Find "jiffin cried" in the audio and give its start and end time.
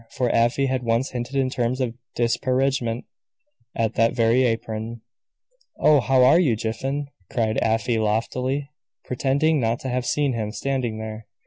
6.55-7.59